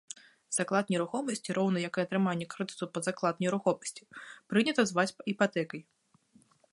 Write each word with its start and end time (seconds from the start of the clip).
Заклад 0.57 0.85
нерухомасці, 0.93 1.53
роўна 1.57 1.83
як 1.87 1.99
і 1.99 2.03
атрыманне 2.05 2.47
крэдыту 2.53 2.89
пад 2.95 3.03
заклад 3.09 3.35
нерухомасці, 3.45 4.07
прынята 4.55 4.81
зваць 4.93 5.17
іпатэкай. 5.33 5.81